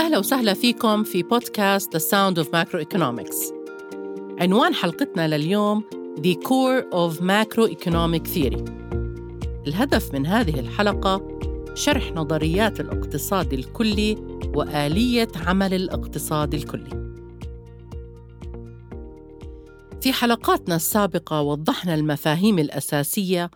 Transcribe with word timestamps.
أهلا 0.00 0.18
وسهلا 0.18 0.54
فيكم 0.54 1.04
في 1.04 1.22
بودكاست 1.22 1.96
The 1.96 2.00
Sound 2.00 2.44
of 2.44 2.48
Macroeconomics. 2.48 3.52
عنوان 4.40 4.74
حلقتنا 4.74 5.28
لليوم 5.28 5.84
The 6.18 6.34
Core 6.34 6.84
of 6.92 7.20
Macroeconomic 7.20 8.34
Theory. 8.34 8.70
الهدف 9.66 10.14
من 10.14 10.26
هذه 10.26 10.60
الحلقة 10.60 11.38
شرح 11.74 12.12
نظريات 12.12 12.80
الاقتصاد 12.80 13.52
الكلي 13.52 14.14
وآلية 14.54 15.28
عمل 15.36 15.74
الاقتصاد 15.74 16.54
الكلي. 16.54 17.10
في 20.00 20.12
حلقاتنا 20.12 20.76
السابقة 20.76 21.40
وضحنا 21.40 21.94
المفاهيم 21.94 22.58
الأساسية 22.58 23.50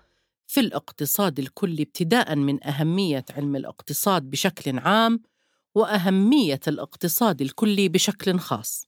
في 0.46 0.60
الاقتصاد 0.60 1.38
الكلي 1.38 1.82
ابتداء 1.82 2.36
من 2.36 2.64
أهمية 2.64 3.24
علم 3.36 3.56
الاقتصاد 3.56 4.30
بشكل 4.30 4.78
عام 4.78 5.20
وأهمية 5.74 6.60
الاقتصاد 6.68 7.40
الكلي 7.40 7.88
بشكل 7.88 8.38
خاص. 8.38 8.86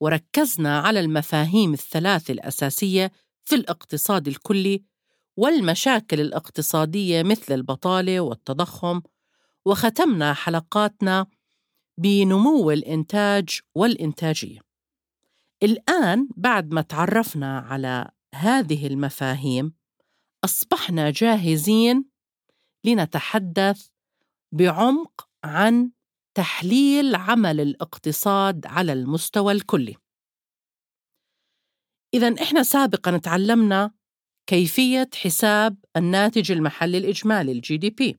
وركزنا 0.00 0.78
على 0.78 1.00
المفاهيم 1.00 1.72
الثلاث 1.72 2.30
الأساسية 2.30 3.12
في 3.44 3.54
الاقتصاد 3.54 4.28
الكلي 4.28 4.84
والمشاكل 5.36 6.20
الاقتصادية 6.20 7.22
مثل 7.22 7.54
البطالة 7.54 8.20
والتضخم، 8.20 9.00
وختمنا 9.64 10.34
حلقاتنا 10.34 11.26
بنمو 11.98 12.70
الإنتاج 12.70 13.60
والإنتاجية. 13.74 14.60
الآن 15.62 16.28
بعد 16.36 16.72
ما 16.74 16.80
تعرفنا 16.80 17.58
على 17.58 18.10
هذه 18.34 18.86
المفاهيم 18.86 19.72
أصبحنا 20.44 21.10
جاهزين 21.10 22.04
لنتحدث 22.84 23.86
بعمق 24.52 25.27
عن 25.44 25.90
تحليل 26.34 27.14
عمل 27.14 27.60
الاقتصاد 27.60 28.66
على 28.66 28.92
المستوى 28.92 29.52
الكلي. 29.52 29.96
اذا 32.14 32.42
إحنا 32.42 32.62
سابقا 32.62 33.16
تعلمنا 33.16 33.90
كيفية 34.46 35.10
حساب 35.14 35.76
الناتج 35.96 36.52
المحلي 36.52 36.98
الإجمالي 36.98 37.52
ال 37.52 37.76
GDP 37.76 38.16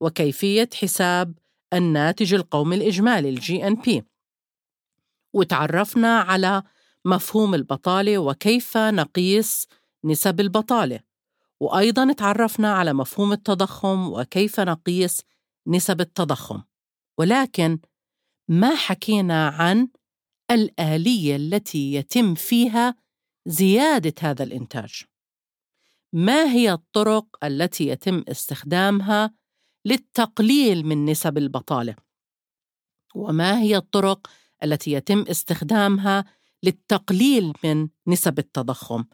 وكيفية 0.00 0.68
حساب 0.74 1.38
الناتج 1.72 2.34
القومي 2.34 2.76
الإجمالي 2.76 3.28
ال 3.28 3.66
GNP 3.66 4.04
وتعرفنا 5.34 6.18
على 6.18 6.62
مفهوم 7.04 7.54
البطالة 7.54 8.18
وكيف 8.18 8.76
نقيس 8.76 9.68
نسب 10.04 10.40
البطالة 10.40 11.00
وأيضا 11.60 12.12
تعرفنا 12.12 12.74
على 12.74 12.92
مفهوم 12.92 13.32
التضخم 13.32 14.12
وكيف 14.12 14.60
نقيس 14.60 15.22
نسب 15.66 16.00
التضخم. 16.00 16.62
ولكن 17.18 17.78
ما 18.48 18.74
حكينا 18.74 19.48
عن 19.48 19.88
الآلية 20.50 21.36
التي 21.36 21.94
يتم 21.94 22.34
فيها 22.34 22.94
زيادة 23.46 24.14
هذا 24.20 24.44
الإنتاج. 24.44 25.04
ما 26.12 26.52
هي 26.52 26.72
الطرق 26.72 27.44
التي 27.44 27.86
يتم 27.86 28.24
استخدامها 28.28 29.34
للتقليل 29.84 30.86
من 30.86 31.04
نسب 31.04 31.38
البطالة؟ 31.38 31.96
وما 33.14 33.60
هي 33.60 33.76
الطرق 33.76 34.26
التي 34.64 34.92
يتم 34.92 35.24
استخدامها 35.30 36.24
للتقليل 36.62 37.52
من 37.64 37.88
نسب 38.06 38.38
التضخم؟ 38.38 39.04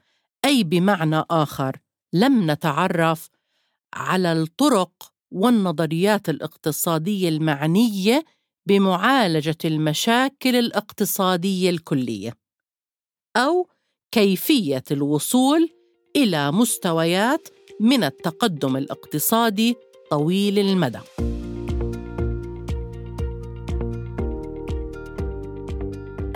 أي 0.44 0.64
بمعنى 0.64 1.24
آخر 1.30 1.76
لم 2.12 2.50
نتعرف 2.50 3.30
على 3.94 4.32
الطرق 4.32 5.12
والنظريات 5.30 6.28
الاقتصادية 6.28 7.28
المعنية 7.28 8.24
بمعالجة 8.68 9.58
المشاكل 9.64 10.56
الاقتصادية 10.56 11.70
الكلية 11.70 12.32
أو 13.36 13.68
كيفية 14.10 14.84
الوصول 14.90 15.68
إلى 16.16 16.52
مستويات 16.52 17.48
من 17.80 18.04
التقدم 18.04 18.76
الاقتصادي 18.76 19.76
طويل 20.10 20.58
المدى. 20.58 21.00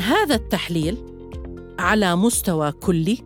هذا 0.01 0.35
التحليل 0.35 0.97
على 1.79 2.17
مستوى 2.17 2.73
كلي 2.73 3.19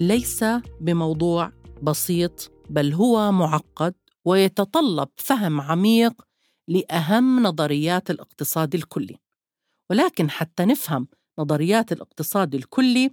ليس 0.00 0.44
بموضوع 0.80 1.52
بسيط 1.82 2.52
بل 2.70 2.92
هو 2.92 3.32
معقد 3.32 3.94
ويتطلب 4.24 5.08
فهم 5.16 5.60
عميق 5.60 6.22
لأهم 6.68 7.42
نظريات 7.42 8.10
الاقتصاد 8.10 8.74
الكلي. 8.74 9.16
ولكن 9.90 10.30
حتى 10.30 10.64
نفهم 10.64 11.08
نظريات 11.38 11.92
الاقتصاد 11.92 12.54
الكلي 12.54 13.10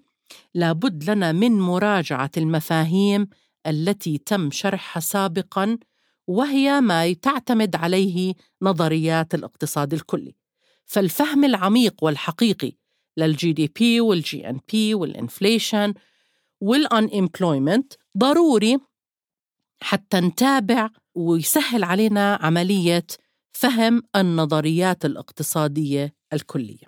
لابد 0.54 1.10
لنا 1.10 1.32
من 1.32 1.52
مراجعة 1.60 2.32
المفاهيم 2.38 3.28
التي 3.68 4.18
تم 4.18 4.52
شرحها 4.52 5.02
سابقا 5.02 5.78
وهي 6.28 6.82
ما 6.82 7.14
تعتمد 7.14 7.76
عليه 7.76 8.34
نظريات 8.62 9.36
الاقتصاد 9.36 9.94
الكلي. 9.94 10.36
فالفهم 10.86 11.44
العميق 11.44 12.04
والحقيقي 12.04 12.72
لل 13.18 13.54
GDP 13.54 14.02
وال 14.02 14.50
GNP 14.50 14.94
وال 14.96 15.13
inflation 15.13 15.94
وال 16.64 16.83
unemployment 16.83 17.98
ضروري 18.18 18.78
حتى 19.82 20.20
نتابع 20.20 20.90
ويسهل 21.16 21.84
علينا 21.84 22.36
عملية 22.36 23.08
فهم 23.58 24.04
النظريات 24.16 25.06
الاقتصادية 25.06 26.14
الكلية. 26.34 26.86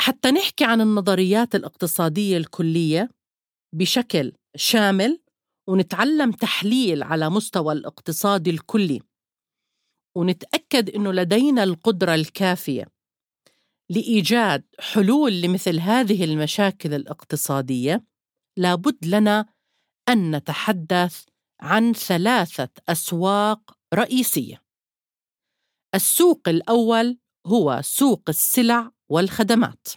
حتى 0.00 0.30
نحكي 0.30 0.64
عن 0.64 0.80
النظريات 0.80 1.54
الاقتصادية 1.54 2.36
الكلية 2.36 3.10
بشكل 3.74 4.32
شامل 4.56 5.20
ونتعلم 5.68 6.32
تحليل 6.32 7.02
على 7.02 7.30
مستوى 7.30 7.72
الاقتصاد 7.72 8.48
الكلي 8.48 9.00
ونتأكد 10.16 10.90
إنه 10.90 11.12
لدينا 11.12 11.64
القدرة 11.64 12.14
الكافية 12.14 12.86
لإيجاد 13.90 14.64
حلول 14.80 15.40
لمثل 15.40 15.78
هذه 15.80 16.24
المشاكل 16.24 16.94
الاقتصادية 16.94 18.04
لابد 18.56 19.06
لنا 19.06 19.46
أن 20.08 20.36
نتحدث 20.36 21.24
عن 21.60 21.92
ثلاثة 21.92 22.68
أسواق 22.88 23.60
رئيسية. 23.94 24.62
السوق 25.94 26.48
الأول 26.48 27.18
هو 27.46 27.80
سوق 27.82 28.22
السلع 28.28 28.90
والخدمات. 29.08 29.88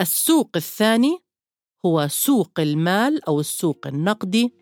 السوق 0.00 0.50
الثاني 0.56 1.18
هو 1.86 2.08
سوق 2.08 2.60
المال 2.60 3.24
أو 3.24 3.40
السوق 3.40 3.86
النقدي. 3.86 4.54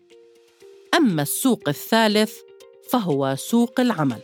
أما 0.95 1.21
السوق 1.21 1.69
الثالث 1.69 2.33
فهو 2.91 3.35
سوق 3.35 3.79
العمل. 3.79 4.21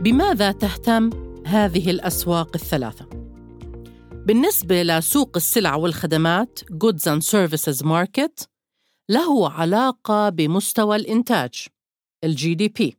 بماذا 0.00 0.52
تهتم 0.52 1.10
هذه 1.46 1.90
الأسواق 1.90 2.50
الثلاثة؟ 2.54 3.05
بالنسبة 4.26 4.82
لسوق 4.82 5.36
السلع 5.36 5.74
والخدمات 5.74 6.60
Goods 6.64 7.02
and 7.06 7.22
Services 7.22 7.84
Market 7.84 8.46
له 9.08 9.50
علاقة 9.50 10.28
بمستوى 10.28 10.96
الإنتاج 10.96 11.66
دي 12.24 12.68
بي 12.68 12.98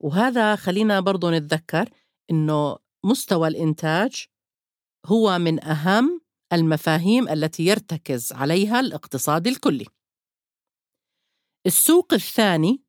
وهذا 0.00 0.56
خلينا 0.56 1.00
برضو 1.00 1.30
نتذكر 1.30 1.90
إنه 2.30 2.78
مستوى 3.04 3.48
الإنتاج 3.48 4.26
هو 5.06 5.38
من 5.38 5.64
أهم 5.64 6.20
المفاهيم 6.52 7.28
التي 7.28 7.66
يرتكز 7.66 8.32
عليها 8.32 8.80
الاقتصاد 8.80 9.46
الكلي. 9.46 9.86
السوق 11.66 12.14
الثاني 12.14 12.82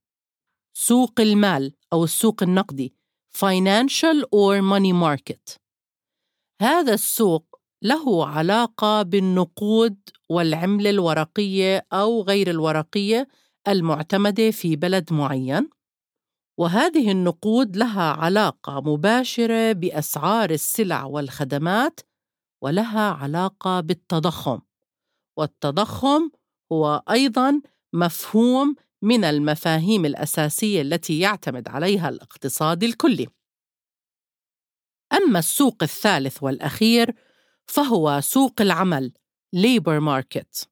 سوق 0.73 1.19
المال 1.19 1.73
أو 1.93 2.03
السوق 2.03 2.43
النقدي 2.43 2.93
Financial 3.33 4.23
or 4.31 4.61
Money 4.61 4.93
Market. 4.93 5.66
هذا 6.61 6.93
السوق 6.93 7.59
له 7.81 8.27
علاقة 8.27 9.01
بالنقود 9.01 9.97
والعملة 10.29 10.89
الورقية 10.89 11.85
أو 11.93 12.21
غير 12.21 12.49
الورقية 12.49 13.27
المعتمدة 13.67 14.51
في 14.51 14.75
بلد 14.75 15.13
معين. 15.13 15.69
وهذه 16.59 17.11
النقود 17.11 17.77
لها 17.77 18.11
علاقة 18.11 18.81
مباشرة 18.81 19.71
بأسعار 19.71 20.49
السلع 20.49 21.03
والخدمات 21.05 21.99
ولها 22.63 23.11
علاقة 23.11 23.79
بالتضخم. 23.79 24.59
والتضخم 25.37 26.29
هو 26.71 27.03
أيضا 27.09 27.61
مفهوم 27.93 28.75
من 29.01 29.23
المفاهيم 29.23 30.05
الأساسية 30.05 30.81
التي 30.81 31.19
يعتمد 31.19 31.67
عليها 31.67 32.09
الاقتصاد 32.09 32.83
الكلي. 32.83 33.27
أما 35.13 35.39
السوق 35.39 35.83
الثالث 35.83 36.43
والأخير 36.43 37.15
فهو 37.65 38.21
سوق 38.21 38.61
العمل 38.61 39.13
labor 39.55 40.01
market 40.01 40.67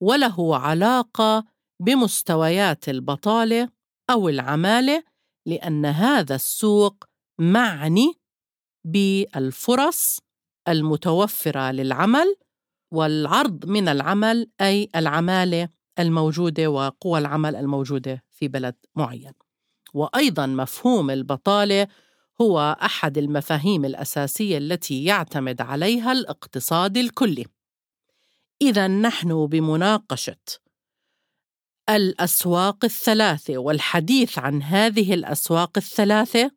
وله 0.00 0.56
علاقة 0.56 1.44
بمستويات 1.80 2.88
البطالة 2.88 3.68
أو 4.10 4.28
العمالة 4.28 5.04
لأن 5.46 5.86
هذا 5.86 6.34
السوق 6.34 7.04
معني 7.38 8.14
بالفرص 8.84 10.18
المتوفرة 10.68 11.70
للعمل 11.70 12.36
والعرض 12.92 13.66
من 13.66 13.88
العمل 13.88 14.50
أي 14.60 14.88
العمالة 14.96 15.68
الموجودة 15.98 16.68
وقوى 16.68 17.18
العمل 17.18 17.56
الموجودة 17.56 18.24
في 18.30 18.48
بلد 18.48 18.74
معين. 18.96 19.32
وأيضا 19.94 20.46
مفهوم 20.46 21.10
البطالة 21.10 21.88
هو 22.42 22.76
أحد 22.82 23.18
المفاهيم 23.18 23.84
الأساسية 23.84 24.58
التي 24.58 25.04
يعتمد 25.04 25.60
عليها 25.60 26.12
الاقتصاد 26.12 26.96
الكلي. 26.96 27.46
إذا 28.62 28.88
نحن 28.88 29.46
بمناقشة 29.46 30.36
الأسواق 31.90 32.84
الثلاثة 32.84 33.58
والحديث 33.58 34.38
عن 34.38 34.62
هذه 34.62 35.14
الأسواق 35.14 35.78
الثلاثة 35.78 36.50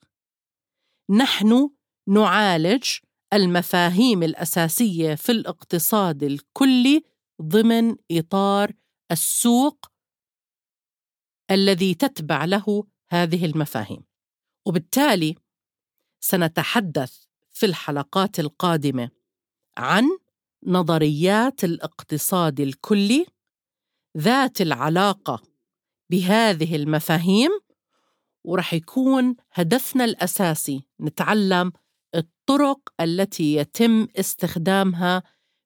نحن 1.09 1.69
نعالج 2.07 2.83
المفاهيم 3.33 4.23
الأساسية 4.23 5.15
في 5.15 5.31
الاقتصاد 5.31 6.23
الكلي 6.23 7.03
ضمن 7.41 7.95
إطار 8.11 8.71
السوق 9.11 9.85
الذي 11.51 11.93
تتبع 11.95 12.45
له 12.45 12.87
هذه 13.09 13.45
المفاهيم 13.45 14.03
وبالتالي 14.67 15.35
سنتحدث 16.23 17.25
في 17.51 17.65
الحلقات 17.65 18.39
القادمة 18.39 19.09
عن 19.77 20.03
نظريات 20.65 21.63
الاقتصاد 21.63 22.59
الكلي 22.59 23.25
ذات 24.17 24.61
العلاقة 24.61 25.41
بهذه 26.09 26.75
المفاهيم 26.75 27.49
ورح 28.43 28.73
يكون 28.73 29.35
هدفنا 29.53 30.05
الأساسي 30.05 30.83
نتعلم 31.01 31.71
الطرق 32.15 32.79
التي 33.01 33.55
يتم 33.55 34.07
استخدامها 34.15 35.23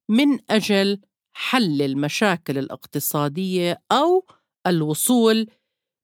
من 0.09 0.39
أجل 0.49 1.01
حل 1.31 1.81
المشاكل 1.81 2.57
الاقتصادية 2.57 3.81
أو 3.91 4.25
الوصول 4.67 5.47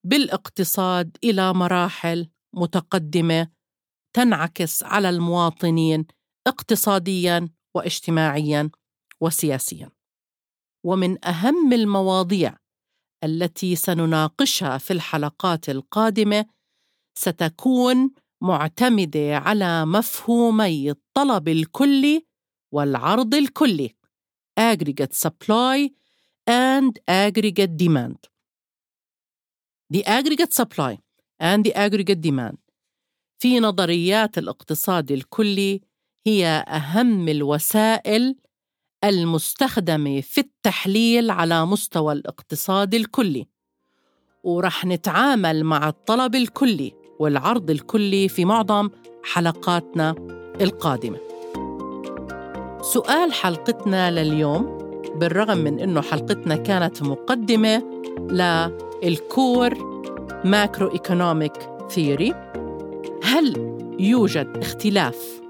بالإقتصاد 0.04 1.18
إلى 1.24 1.54
مراحل 1.54 2.30
متقدمة 2.54 3.63
تنعكس 4.14 4.84
على 4.84 5.10
المواطنين 5.10 6.06
اقتصاديا 6.48 7.50
واجتماعيا 7.76 8.70
وسياسيا. 9.22 9.90
ومن 10.84 11.26
أهم 11.26 11.74
المواضيع 11.74 12.58
التي 13.24 13.76
سنناقشها 13.76 14.78
في 14.78 14.94
الحلقات 14.94 15.70
القادمة 15.70 16.46
ستكون 17.18 18.12
معتمدة 18.42 19.38
على 19.38 19.86
مفهومي 19.86 20.92
الطلب 20.92 21.48
الكلي 21.48 22.26
والعرض 22.72 23.36
الكلي 23.36 23.96
aggregate 24.60 25.14
supply 25.14 25.90
and 26.48 27.00
aggregate 27.08 27.78
demand. 27.78 28.30
The 29.90 30.06
aggregate 30.06 30.54
supply 30.54 31.00
and 31.40 31.64
the 31.64 31.74
aggregate 31.74 32.22
demand. 32.22 32.63
في 33.44 33.60
نظريات 33.60 34.38
الاقتصاد 34.38 35.12
الكلي 35.12 35.82
هي 36.28 36.46
أهم 36.68 37.28
الوسائل 37.28 38.36
المستخدمة 39.04 40.22
في 40.22 40.38
التحليل 40.38 41.32
على 41.32 41.66
مستوى 41.66 42.14
الاقتصاد 42.14 42.94
الكلي. 42.94 43.48
ورح 44.44 44.86
نتعامل 44.86 45.64
مع 45.64 45.90
الطلب 45.90 46.36
الكلي 46.36 46.94
والعرض 47.20 47.70
الكلي 47.70 48.28
في 48.28 48.46
معظم 48.46 48.90
حلقاتنا 49.24 50.16
القادمة. 50.62 51.18
سؤال 52.82 53.34
حلقتنا 53.34 54.12
لليوم 54.12 54.78
بالرغم 55.16 55.58
من 55.58 55.80
إنه 55.80 56.02
حلقتنا 56.02 56.56
كانت 56.56 57.04
مقدمة 57.04 57.84
لل 59.04 59.74
core 60.46 60.92
macroeconomic 60.92 61.54
theory. 61.90 62.54
هل 63.24 63.78
يوجد 64.00 64.48
اختلاف 64.56 65.42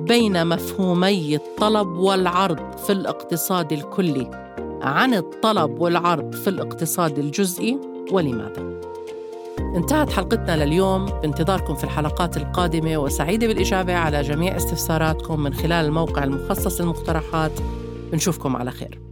بين 0.00 0.46
مفهومي 0.46 1.36
الطلب 1.36 1.88
والعرض 1.88 2.76
في 2.76 2.92
الاقتصاد 2.92 3.72
الكلي 3.72 4.30
عن 4.82 5.14
الطلب 5.14 5.80
والعرض 5.80 6.34
في 6.34 6.50
الاقتصاد 6.50 7.18
الجزئي 7.18 7.78
ولماذا؟ 8.12 8.80
انتهت 9.76 10.10
حلقتنا 10.10 10.64
لليوم 10.64 11.04
بانتظاركم 11.04 11.74
في 11.74 11.84
الحلقات 11.84 12.36
القادمة 12.36 12.96
وسعيدة 12.96 13.46
بالإجابة 13.46 13.94
على 13.94 14.22
جميع 14.22 14.56
استفساراتكم 14.56 15.40
من 15.40 15.54
خلال 15.54 15.86
الموقع 15.86 16.24
المخصص 16.24 16.80
للمقترحات 16.80 17.52
بنشوفكم 18.12 18.56
على 18.56 18.70
خير 18.70 19.05